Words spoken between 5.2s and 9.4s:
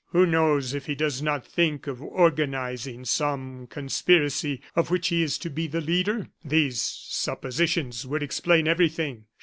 is to be the leader? These suppositions would explain everything.